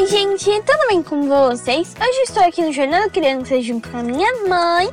[0.00, 1.94] Oi, gente, tudo bem com vocês?
[2.00, 4.88] Hoje estou aqui no Jornal da Criança junto com a minha mãe.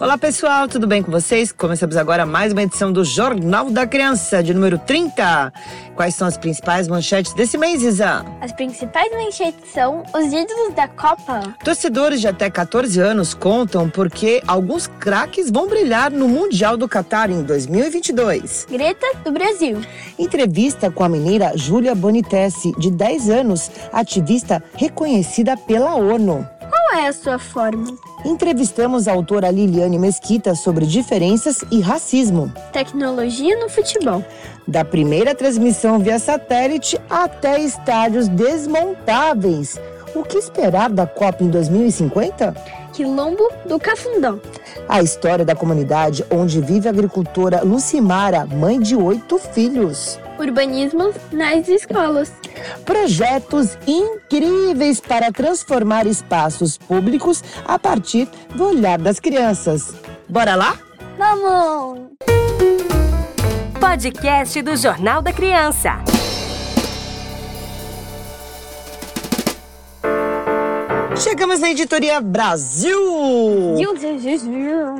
[0.00, 1.52] Olá pessoal, tudo bem com vocês?
[1.52, 5.52] Começamos agora mais uma edição do Jornal da Criança, de número 30.
[5.94, 8.24] Quais são as principais manchetes desse mês, Isa?
[8.40, 11.54] As principais manchetes são os ídolos da Copa.
[11.62, 17.30] Torcedores de até 14 anos contam porque alguns craques vão brilhar no Mundial do Catar
[17.30, 18.66] em 2022.
[18.68, 19.80] Greta do Brasil.
[20.18, 26.44] Entrevista com a mineira Júlia Bonitessi, de 10 anos, ativista reconhecida pela ONU.
[26.94, 27.98] É a sua forma?
[28.24, 32.52] Entrevistamos a autora Liliane Mesquita sobre diferenças e racismo.
[32.72, 34.24] Tecnologia no futebol.
[34.66, 39.76] Da primeira transmissão via satélite até estádios desmontáveis.
[40.14, 42.54] O que esperar da Copa em 2050?
[42.92, 44.40] Quilombo do Cafundão.
[44.88, 50.16] A história da comunidade onde vive a agricultora Lucimara, mãe de oito filhos.
[50.38, 52.32] Urbanismo nas escolas.
[52.84, 59.94] Projetos incríveis para transformar espaços públicos a partir do olhar das crianças.
[60.28, 60.78] Bora lá?
[61.16, 62.10] Vamos!
[63.80, 66.13] Podcast do Jornal da Criança.
[71.16, 73.00] Chegamos na editoria Brasil!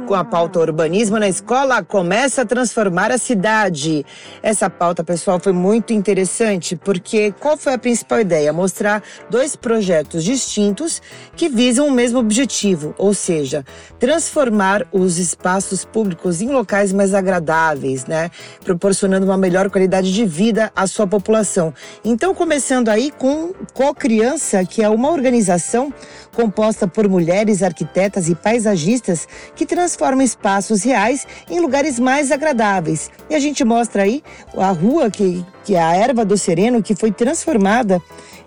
[0.07, 4.07] Com a pauta Urbanismo na Escola começa a transformar a cidade.
[4.41, 8.53] Essa pauta, pessoal, foi muito interessante porque qual foi a principal ideia?
[8.53, 11.03] Mostrar dois projetos distintos
[11.35, 13.65] que visam o mesmo objetivo, ou seja,
[13.99, 18.31] transformar os espaços públicos em locais mais agradáveis, né?
[18.65, 21.75] Proporcionando uma melhor qualidade de vida à sua população.
[22.05, 25.93] Então, começando aí com Co-Criança, que é uma organização
[26.35, 33.11] composta por mulheres arquitetas e paisagistas que transformam espaços reais em lugares mais agradáveis.
[33.29, 34.23] E a gente mostra aí
[34.57, 38.01] a rua que, que é a Erva do Sereno, que foi transformada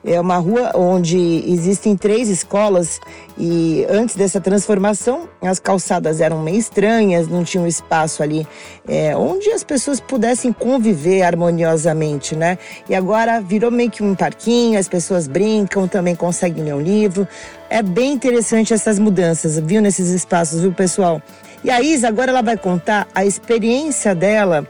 [0.05, 2.99] é uma rua onde existem três escolas
[3.37, 8.47] e antes dessa transformação as calçadas eram meio estranhas, não tinha um espaço ali
[8.87, 12.57] é, onde as pessoas pudessem conviver harmoniosamente, né?
[12.89, 17.27] E agora virou meio que um parquinho, as pessoas brincam, também conseguem ler um livro.
[17.69, 21.21] É bem interessante essas mudanças, viu, nesses espaços, viu, pessoal?
[21.63, 24.65] E a Isa agora ela vai contar a experiência dela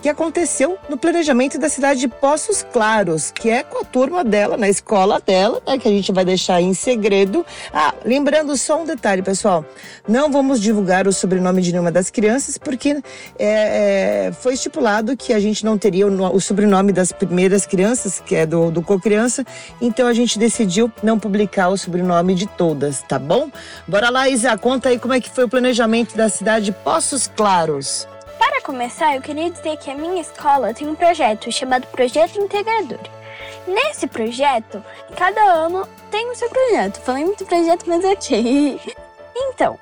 [0.00, 4.56] que aconteceu no planejamento da cidade de Poços Claros, que é com a turma dela,
[4.56, 7.44] na escola dela, né, que a gente vai deixar em segredo.
[7.72, 9.64] Ah, lembrando só um detalhe, pessoal:
[10.08, 13.02] não vamos divulgar o sobrenome de nenhuma das crianças, porque
[13.38, 18.22] é, é, foi estipulado que a gente não teria o, o, sobrenome das primeiras crianças,
[18.24, 19.44] que é do, do co-criança,
[19.80, 23.50] então a gente decidiu não publicar o sobrenome de todas, tá bom?
[23.86, 27.26] Bora lá, Isa, conta aí como é que foi o planejamento da cidade de Poços
[27.26, 28.08] Claros.
[28.40, 32.98] Para começar, eu queria dizer que a minha escola tem um projeto chamado Projeto Integrador.
[33.68, 34.82] Nesse projeto,
[35.14, 37.00] cada ano tem o seu projeto.
[37.02, 38.80] Falei muito projeto, mas ok.
[39.52, 39.78] Então,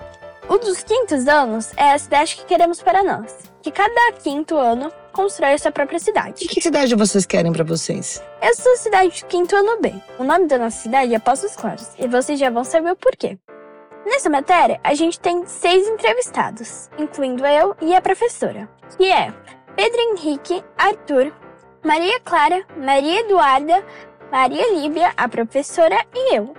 [0.48, 3.34] o dos quintos anos é a cidade que queremos para nós.
[3.62, 6.44] Que cada quinto ano constrói a sua própria cidade.
[6.44, 8.22] E que cidade vocês querem para vocês?
[8.42, 9.94] Eu sou a cidade do quinto ano B.
[10.19, 11.88] O nome da nossa cidade é Poços Claros.
[11.98, 13.38] E vocês já vão saber o porquê.
[14.08, 19.34] Nessa matéria, a gente tem seis entrevistados, incluindo eu e a professora, que é
[19.76, 21.30] Pedro Henrique, Arthur,
[21.84, 23.84] Maria Clara, Maria Eduarda,
[24.32, 26.54] Maria Líbia, a professora e eu.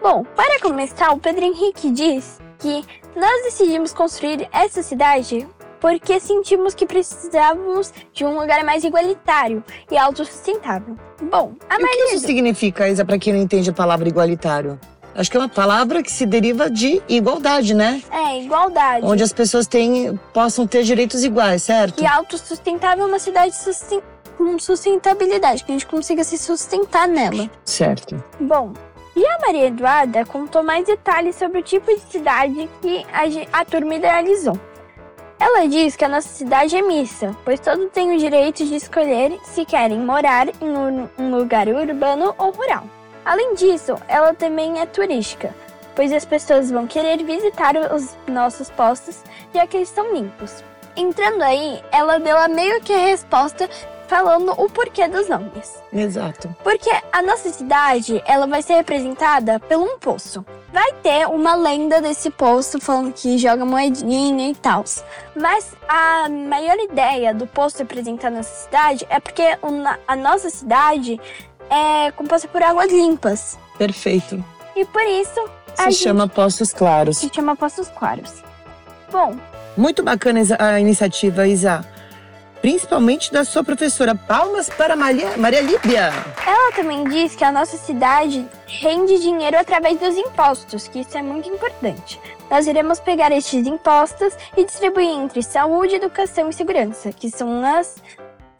[0.00, 2.84] Bom, para começar, o Pedro Henrique diz que
[3.16, 5.48] nós decidimos construir essa cidade
[5.80, 10.94] porque sentimos que precisávamos de um lugar mais igualitário e autossustentável.
[11.20, 12.04] Bom, a e maioria.
[12.04, 14.78] O que isso significa, Isa, para quem não entende a palavra igualitário?
[15.20, 18.02] Acho que é uma palavra que se deriva de igualdade, né?
[18.10, 19.04] É, igualdade.
[19.04, 22.02] Onde as pessoas têm, possam ter direitos iguais, certo?
[22.02, 23.54] E autossustentável é uma cidade
[24.38, 27.50] com sustentabilidade, que a gente consiga se sustentar nela.
[27.66, 28.24] Certo.
[28.40, 28.72] Bom,
[29.14, 33.64] e a Maria Eduarda contou mais detalhes sobre o tipo de cidade que a, a
[33.66, 34.58] turma idealizou.
[35.38, 39.38] Ela diz que a nossa cidade é mista, pois todos têm o direito de escolher
[39.44, 42.84] se querem morar em um lugar urbano ou rural.
[43.24, 45.54] Além disso, ela também é turística,
[45.94, 49.22] pois as pessoas vão querer visitar os nossos postos
[49.54, 50.64] já que eles estão limpos.
[50.96, 53.68] Entrando aí, ela deu a meio que a resposta
[54.10, 55.80] falando o porquê dos nomes.
[55.92, 56.52] Exato.
[56.64, 60.44] Porque a nossa cidade, ela vai ser representada por um poço.
[60.72, 64.82] Vai ter uma lenda desse poço falando que joga moedinha e tal.
[65.36, 69.44] Mas a maior ideia do poço representar nossa cidade é porque
[70.08, 71.20] a nossa cidade
[71.70, 73.58] é composta por águas limpas.
[73.78, 74.44] Perfeito.
[74.76, 75.48] E por isso.
[75.76, 77.18] Se chama Poços Claros.
[77.18, 78.42] Se chama Poços Claros.
[79.10, 79.36] Bom.
[79.76, 81.86] Muito bacana a iniciativa, Isa
[82.60, 84.14] principalmente da sua professora.
[84.14, 86.12] Palmas para Maria, Maria Líbia.
[86.46, 91.22] Ela também diz que a nossa cidade rende dinheiro através dos impostos, que isso é
[91.22, 92.20] muito importante.
[92.50, 97.96] Nós iremos pegar estes impostos e distribuir entre saúde, educação e segurança, que são as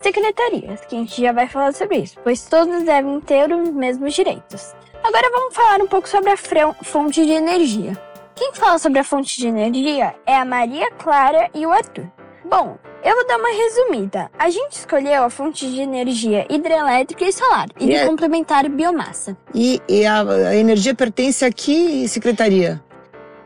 [0.01, 4.15] secretarias, que a gente já vai falar sobre isso, pois todos devem ter os mesmos
[4.15, 4.75] direitos.
[5.05, 6.37] Agora vamos falar um pouco sobre a
[6.83, 7.93] fonte de energia.
[8.35, 12.07] Quem fala sobre a fonte de energia é a Maria Clara e o Arthur.
[12.45, 14.31] Bom, eu vou dar uma resumida.
[14.39, 18.07] A gente escolheu a fonte de energia hidrelétrica e solar e, e de é...
[18.07, 19.37] complementar biomassa.
[19.55, 22.83] E, e a, a, energia pertence a que secretaria?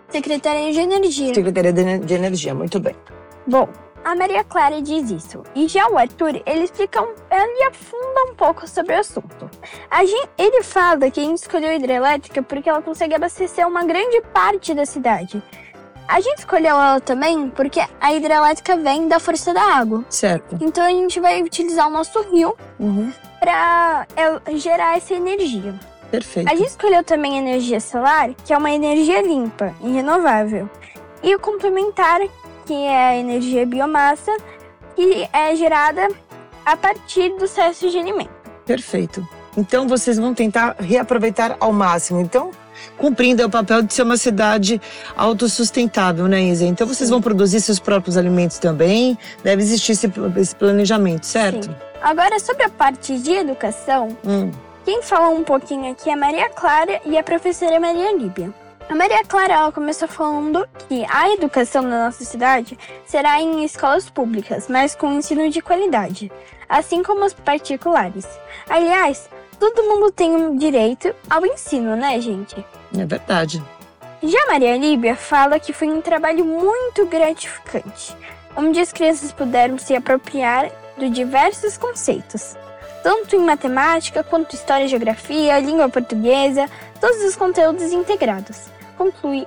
[0.08, 1.34] Secretaria de Energia.
[1.34, 2.94] Secretaria de Energia, muito bem.
[3.46, 3.68] Bom,
[4.04, 5.42] a Maria Clara diz isso.
[5.54, 9.50] E já o Arthur, ele explica, um, ele afunda um pouco sobre o assunto.
[10.00, 14.20] Gente, ele fala que a gente escolheu a hidrelétrica porque ela consegue abastecer uma grande
[14.32, 15.42] parte da cidade.
[16.06, 20.04] A gente escolheu ela também porque a hidrelétrica vem da força da água.
[20.10, 20.58] Certo.
[20.60, 23.10] Então a gente vai utilizar o nosso rio uhum.
[23.40, 25.74] para é, gerar essa energia.
[26.10, 26.50] Perfeito.
[26.50, 30.68] A gente escolheu também a energia solar, que é uma energia limpa e renovável.
[31.22, 32.20] E o complementar,
[32.64, 34.34] que é a energia biomassa,
[34.94, 36.08] que é gerada
[36.64, 38.30] a partir do cestos de alimento.
[38.64, 39.26] Perfeito.
[39.56, 42.20] Então vocês vão tentar reaproveitar ao máximo.
[42.20, 42.50] Então,
[42.96, 44.80] cumprindo o papel de ser uma cidade
[45.16, 46.64] autossustentável, né, Isa?
[46.64, 51.66] Então vocês vão produzir seus próprios alimentos também, deve existir esse, esse planejamento, certo?
[51.66, 51.76] Sim.
[52.02, 54.50] Agora, sobre a parte de educação, hum.
[54.84, 58.52] quem falou um pouquinho aqui é a Maria Clara e a professora Maria Líbia.
[58.88, 64.10] A Maria Clara ela começou falando que a educação na nossa cidade será em escolas
[64.10, 66.30] públicas, mas com ensino de qualidade,
[66.68, 68.26] assim como as particulares.
[68.68, 69.28] Aliás,
[69.58, 72.62] todo mundo tem um direito ao ensino, né, gente?
[72.96, 73.62] É verdade.
[74.22, 78.14] Já Maria Líbia fala que foi um trabalho muito gratificante,
[78.54, 82.54] onde as crianças puderam se apropriar de diversos conceitos,
[83.02, 86.68] tanto em matemática quanto história e geografia, língua portuguesa,
[87.00, 89.46] todos os conteúdos integrados conclui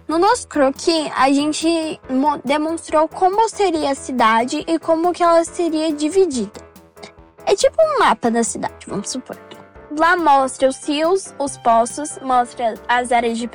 [0.07, 1.99] No nosso croquis, a gente
[2.43, 6.63] demonstrou como seria a cidade e como que ela seria dividida.
[7.45, 9.35] É tipo um mapa da cidade, vamos supor.
[9.97, 13.49] Lá mostra os rios, os poços, mostra as áreas de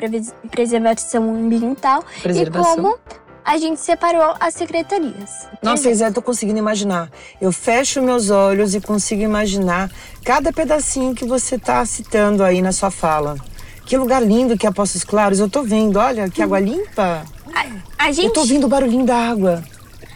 [0.51, 2.73] preservação ambiental preservação.
[2.73, 2.99] e como
[3.45, 5.49] a gente separou as secretarias.
[5.63, 7.11] Nossa, Zé, tô conseguindo imaginar.
[7.41, 9.91] Eu fecho meus olhos e consigo imaginar
[10.25, 13.37] cada pedacinho que você tá citando aí na sua fala.
[13.85, 15.41] Que lugar lindo que é Poços Claros.
[15.41, 17.25] Eu tô vendo, olha, que água limpa.
[17.53, 18.29] A, a gente...
[18.29, 19.65] Eu tô ouvindo o barulhinho da água.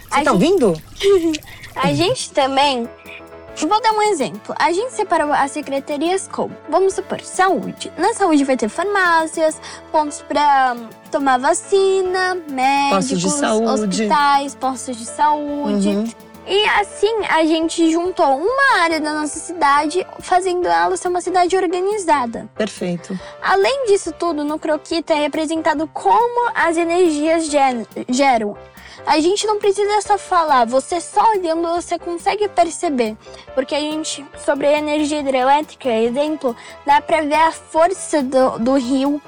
[0.09, 0.31] Você a tá gente...
[0.31, 0.81] ouvindo?
[1.75, 2.87] a gente também
[3.61, 4.53] Vou dar um exemplo.
[4.59, 7.91] A gente separou as secretarias como, vamos supor, saúde.
[7.97, 9.59] Na saúde vai ter farmácias,
[9.91, 10.75] pontos para
[11.11, 13.23] tomar vacina, médicos,
[14.05, 15.89] hospitais, postos de saúde.
[15.89, 16.24] Uhum.
[16.47, 21.57] E assim a gente juntou uma área da nossa cidade, fazendo ela ser uma cidade
[21.57, 22.49] organizada.
[22.55, 23.19] Perfeito.
[23.41, 28.55] Além disso tudo, no croquita é representado como as energias geram
[29.05, 33.15] a gente não precisa só falar, você só olhando você consegue perceber.
[33.53, 38.73] Porque a gente, sobre a energia hidrelétrica, exemplo, dá pra ver a força do, do
[38.73, 39.21] rio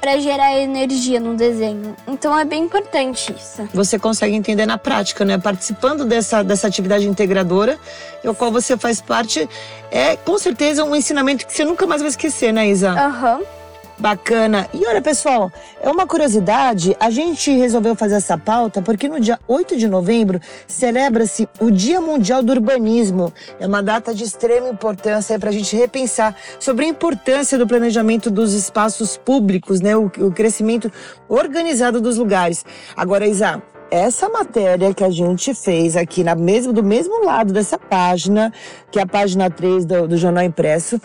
[0.00, 1.96] para gerar energia no desenho.
[2.06, 3.68] Então é bem importante isso.
[3.72, 5.38] Você consegue entender na prática, né?
[5.38, 7.78] Participando dessa, dessa atividade integradora,
[8.24, 9.48] o qual você faz parte,
[9.90, 12.90] é com certeza um ensinamento que você nunca mais vai esquecer, né, Isa?
[12.90, 13.36] Aham.
[13.36, 13.55] Uhum.
[13.98, 14.68] Bacana.
[14.74, 15.50] E olha, pessoal,
[15.80, 20.38] é uma curiosidade, a gente resolveu fazer essa pauta porque no dia 8 de novembro
[20.66, 23.32] celebra-se o Dia Mundial do Urbanismo.
[23.58, 28.30] É uma data de extrema importância para a gente repensar sobre a importância do planejamento
[28.30, 29.96] dos espaços públicos, né?
[29.96, 30.92] O, o crescimento
[31.26, 32.66] organizado dos lugares.
[32.94, 37.78] Agora, Isa, essa matéria que a gente fez aqui na mesmo, do mesmo lado dessa
[37.78, 38.52] página,
[38.90, 41.00] que é a página 3 do, do Jornal Impresso,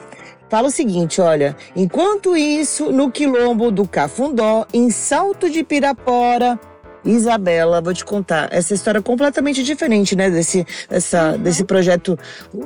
[0.52, 6.60] fala o seguinte, olha, enquanto isso, no quilombo do Cafundó, em Salto de Pirapora,
[7.06, 11.38] Isabela, vou te contar, essa história é completamente diferente, né, desse, essa, uhum.
[11.38, 12.20] desse projeto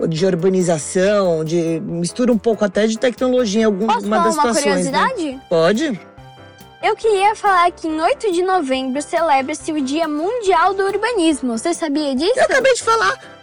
[0.10, 4.66] de urbanização, de mistura um pouco até de tecnologia em alguma Posso das uma situações.
[4.66, 4.72] Né?
[4.72, 5.32] curiosidade?
[5.36, 5.42] Né?
[5.48, 6.02] Pode.
[6.82, 11.56] Eu queria falar que em 8 de novembro celebra-se o Dia Mundial do Urbanismo.
[11.56, 12.34] Você sabia disso?
[12.36, 13.35] Eu acabei de falar.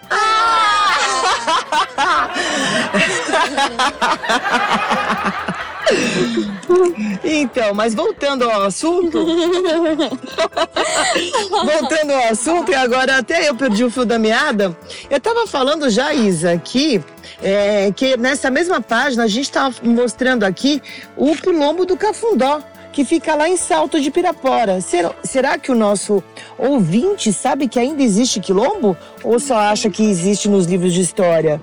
[7.24, 9.24] Então, mas voltando ao assunto.
[11.50, 14.76] voltando ao assunto, e agora até eu perdi o fio da meada.
[15.10, 17.02] Eu tava falando já, Isa, aqui,
[17.42, 20.82] é, que nessa mesma página a gente tava mostrando aqui
[21.16, 22.60] o quilombo do Cafundó
[22.92, 24.80] que fica lá em Salto de Pirapora.
[24.80, 26.22] Será, será que o nosso
[26.58, 28.96] ouvinte sabe que ainda existe quilombo?
[29.24, 31.60] Ou só acha que existe nos livros de história?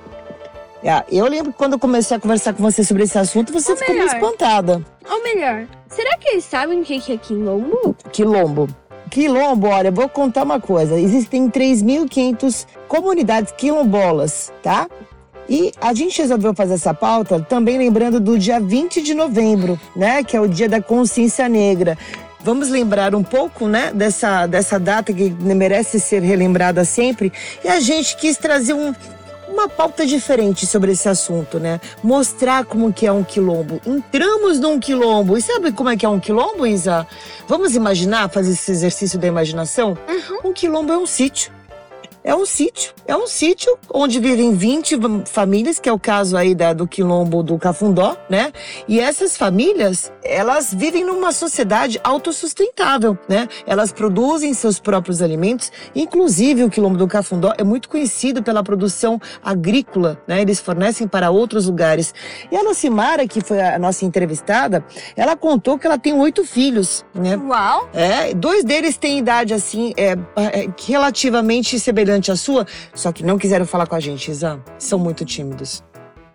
[0.85, 3.71] Ah, eu lembro que quando eu comecei a conversar com você sobre esse assunto, você
[3.71, 4.07] Ou ficou melhor.
[4.07, 4.85] meio espantada.
[5.09, 7.95] Ou melhor, será que eles sabem o que é quilombo?
[8.11, 8.67] Quilombo.
[9.09, 10.97] Quilombo, olha, vou contar uma coisa.
[10.99, 14.87] Existem 3.500 comunidades quilombolas, tá?
[15.49, 20.23] E a gente resolveu fazer essa pauta também lembrando do dia 20 de novembro, né?
[20.23, 21.97] Que é o dia da consciência negra.
[22.49, 27.31] Vamos lembrar um pouco, né, dessa, dessa data que merece ser relembrada sempre.
[27.63, 28.91] E a gente quis trazer um,
[29.47, 31.79] uma pauta diferente sobre esse assunto, né?
[32.01, 33.79] Mostrar como que é um quilombo.
[33.85, 35.37] Entramos num quilombo.
[35.37, 37.05] E sabe como é que é um quilombo, Isa?
[37.47, 39.95] Vamos imaginar, fazer esse exercício da imaginação?
[40.07, 40.49] Uhum.
[40.49, 41.58] Um quilombo é um sítio
[42.23, 42.93] é um sítio.
[43.07, 47.41] É um sítio onde vivem 20 famílias, que é o caso aí da, do quilombo
[47.41, 48.51] do Cafundó, né?
[48.87, 53.47] E essas famílias, elas vivem numa sociedade autossustentável, né?
[53.65, 55.71] Elas produzem seus próprios alimentos.
[55.95, 60.41] Inclusive, o quilombo do Cafundó é muito conhecido pela produção agrícola, né?
[60.41, 62.13] Eles fornecem para outros lugares.
[62.51, 64.83] E a Lucimara, que foi a nossa entrevistada,
[65.15, 67.37] ela contou que ela tem oito filhos, né?
[67.37, 67.89] Uau!
[67.93, 73.23] É, dois deles têm idade, assim, é, é relativamente semelhante semelhante à sua, só que
[73.23, 74.59] não quiseram falar com a gente, Isa.
[74.79, 75.83] São muito tímidos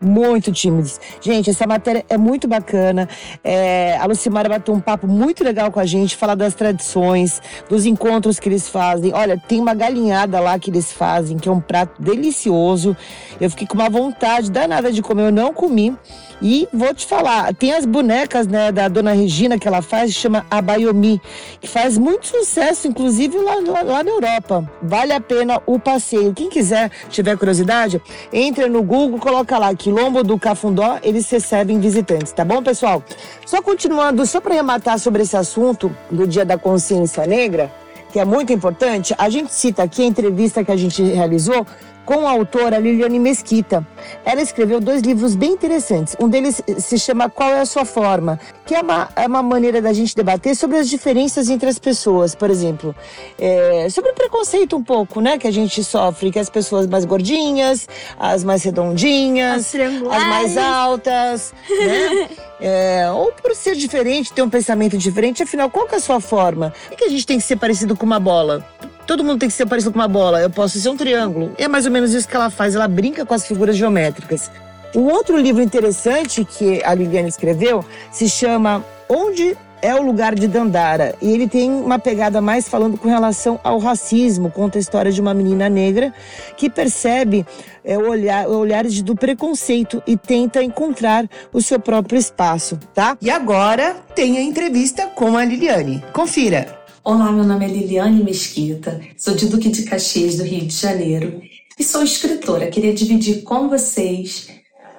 [0.00, 1.00] muito tímidos.
[1.20, 3.08] Gente, essa matéria é muito bacana.
[3.42, 7.86] É, a Lucimara bateu um papo muito legal com a gente, falar das tradições, dos
[7.86, 9.12] encontros que eles fazem.
[9.14, 12.96] Olha, tem uma galinhada lá que eles fazem, que é um prato delicioso.
[13.40, 15.96] Eu fiquei com uma vontade danada de comer, eu não comi.
[16.42, 20.44] E vou te falar, tem as bonecas, né, da dona Regina que ela faz, chama
[20.50, 21.20] Abayomi,
[21.60, 24.70] que faz muito sucesso, inclusive lá, lá, lá, na Europa.
[24.82, 26.34] Vale a pena o passeio.
[26.34, 32.32] Quem quiser, tiver curiosidade, entra no Google, coloca lá Quilombo do Cafundó, eles recebem visitantes,
[32.32, 33.02] tá bom, pessoal?
[33.44, 37.70] Só continuando, só para rematar sobre esse assunto do Dia da Consciência Negra,
[38.10, 41.66] que é muito importante, a gente cita aqui a entrevista que a gente realizou
[42.04, 43.86] com a autora Liliane Mesquita.
[44.24, 46.16] Ela escreveu dois livros bem interessantes.
[46.20, 48.38] Um deles se chama Qual é a Sua Forma?
[48.66, 52.34] Que é uma, é uma maneira da gente debater sobre as diferenças entre as pessoas.
[52.34, 52.94] Por exemplo,
[53.38, 55.38] é, sobre o preconceito um pouco, né?
[55.38, 59.80] Que a gente sofre, que as pessoas mais gordinhas, as mais redondinhas, as,
[60.10, 62.28] as mais altas, né?
[62.60, 66.18] É, ou por ser diferente, ter um pensamento diferente, afinal, qual que é a sua
[66.18, 66.72] forma?
[66.90, 68.64] É que a gente tem que ser parecido com uma bola?
[69.06, 70.40] Todo mundo tem que ser parecido com uma bola.
[70.40, 71.52] Eu posso ser um triângulo.
[71.58, 72.74] É mais ou menos isso que ela faz.
[72.74, 74.50] Ela brinca com as figuras geométricas.
[74.94, 80.48] Um outro livro interessante que a Liliane escreveu se chama Onde é o lugar de
[80.48, 81.14] Dandara.
[81.20, 85.20] E ele tem uma pegada mais falando com relação ao racismo, conta a história de
[85.20, 86.10] uma menina negra
[86.56, 87.44] que percebe
[87.84, 93.18] é, olhar, olhares do preconceito e tenta encontrar o seu próprio espaço, tá?
[93.20, 96.02] E agora tem a entrevista com a Liliane.
[96.14, 96.83] Confira.
[97.06, 101.42] Olá, meu nome é Liliane Mesquita, sou de Duque de Caxias, do Rio de Janeiro,
[101.78, 102.68] e sou escritora.
[102.68, 104.48] Queria dividir com vocês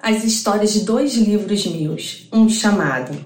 [0.04, 2.30] as histórias de dois livros meus.
[2.32, 3.26] Um chamado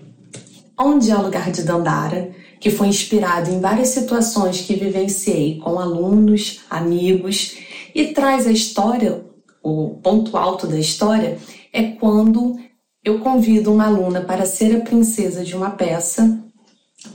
[0.80, 5.78] Onde é o Lugar de Dandara, que foi inspirado em várias situações que vivenciei com
[5.78, 7.58] alunos, amigos,
[7.94, 9.26] e traz a história,
[9.62, 11.38] o ponto alto da história
[11.74, 12.58] é quando
[13.04, 16.42] eu convido uma aluna para ser a princesa de uma peça,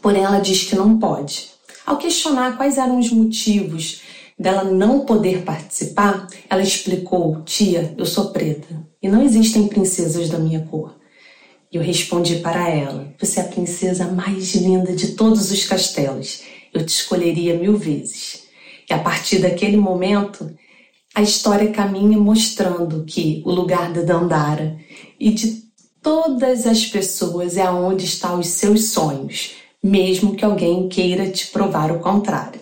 [0.03, 1.54] porém ela diz que não pode.
[1.87, 4.01] Ao questionar quais eram os motivos
[4.39, 10.39] dela não poder participar, ela explicou: Tia, eu sou preta e não existem princesas da
[10.39, 10.97] minha cor.
[11.71, 16.43] Eu respondi para ela: Você é a princesa mais linda de todos os castelos.
[16.73, 18.45] Eu te escolheria mil vezes.
[18.89, 20.55] E a partir daquele momento,
[21.15, 24.77] a história caminha mostrando que o lugar da Dandara
[25.19, 25.65] e de
[26.03, 29.53] todas as pessoas é aonde estão os seus sonhos,
[29.85, 32.59] mesmo que alguém queira te provar o contrário.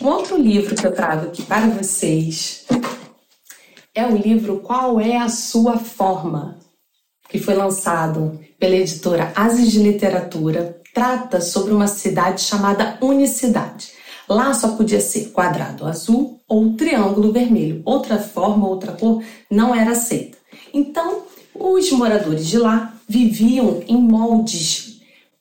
[0.00, 2.64] Um outro livro que eu trago aqui para vocês
[3.94, 6.58] é o livro Qual é a Sua Forma?
[7.28, 13.90] que foi lançado pela editora Asis de Literatura, trata sobre uma cidade chamada Unicidade.
[14.26, 17.82] Lá só podia ser quadrado azul ou triângulo vermelho.
[17.84, 20.38] Outra forma, outra cor não era aceita.
[20.72, 21.24] Então,
[21.54, 24.87] os moradores de lá viviam em moldes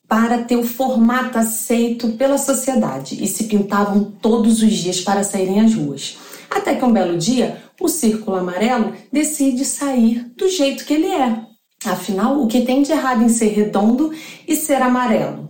[0.08, 5.60] para ter o formato aceito pela sociedade e se pintavam todos os dias para saírem
[5.60, 6.18] às ruas.
[6.50, 11.42] Até que um belo dia, o círculo amarelo decide sair do jeito que ele é.
[11.86, 14.12] Afinal, o que tem de errado em ser redondo
[14.48, 15.50] e ser amarelo?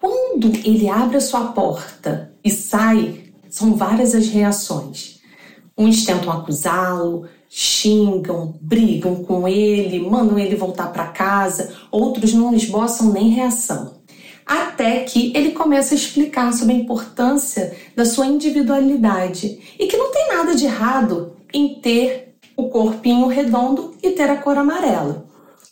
[0.00, 5.20] Quando ele abre a sua porta e sai, são várias as reações.
[5.76, 13.12] Uns tentam acusá-lo, xingam, brigam com ele, mandam ele voltar para casa, outros não esboçam
[13.12, 13.98] nem reação.
[14.46, 20.12] Até que ele começa a explicar sobre a importância da sua individualidade e que não
[20.12, 25.26] tem nada de errado em ter o corpinho redondo e ter a cor amarela.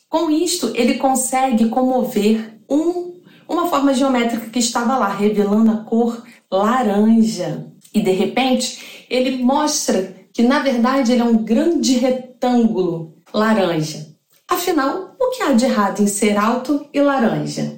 [0.09, 6.23] Com isto, ele consegue comover um, uma forma geométrica que estava lá, revelando a cor
[6.51, 7.67] laranja.
[7.93, 14.07] E de repente, ele mostra que na verdade ele é um grande retângulo laranja.
[14.47, 17.77] Afinal, o que há de errado em ser alto e laranja?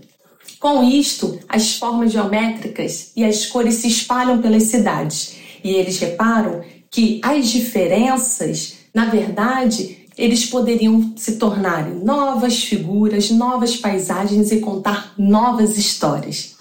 [0.60, 6.62] Com isto, as formas geométricas e as cores se espalham pelas cidades e eles reparam
[6.92, 15.16] que as diferenças, na verdade, eles poderiam se tornar novas figuras, novas paisagens e contar
[15.18, 16.58] novas histórias.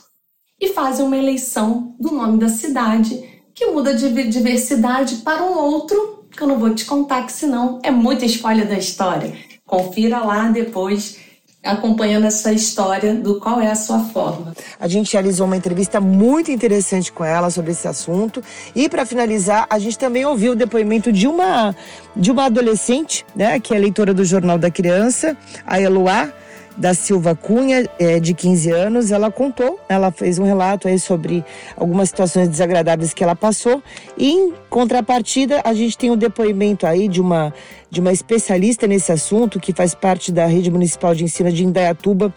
[0.59, 6.25] E fazem uma eleição do nome da cidade, que muda de diversidade para um outro,
[6.31, 9.33] que eu não vou te contar, que senão é muita spoiler da história.
[9.67, 11.19] Confira lá depois
[11.63, 14.55] acompanhando essa história do qual é a sua forma.
[14.79, 18.43] A gente realizou uma entrevista muito interessante com ela sobre esse assunto
[18.75, 21.77] e para finalizar, a gente também ouviu o depoimento de uma
[22.17, 26.33] de uma adolescente, né, que é leitora do Jornal da Criança, a Eloá
[26.77, 31.45] da Silva Cunha, é, de 15 anos, ela contou, ela fez um relato aí sobre
[31.77, 33.83] algumas situações desagradáveis que ela passou.
[34.17, 37.53] E em contrapartida, a gente tem o um depoimento aí de uma,
[37.91, 42.33] de uma especialista nesse assunto, que faz parte da Rede Municipal de Ensino de Indaiatuba,